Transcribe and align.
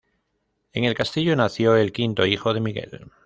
En 0.73 0.83
el 0.85 0.95
castillo 0.95 1.35
nació 1.35 1.75
el 1.75 1.91
quinto 1.93 2.25
hijo 2.25 2.51
Miguel. 2.55 3.11